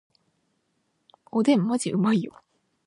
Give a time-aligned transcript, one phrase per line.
[1.29, 2.41] おでんマジでうまいよ